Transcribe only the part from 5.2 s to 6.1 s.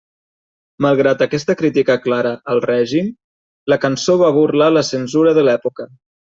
de l'època.